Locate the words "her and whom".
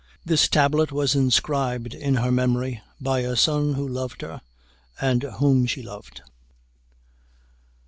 4.23-5.67